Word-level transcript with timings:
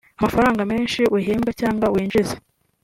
amafaranga 0.19 0.61
menshi 0.71 1.01
uhembwa 1.17 1.51
cyangwa 1.59 1.85
winjiza 1.93 2.35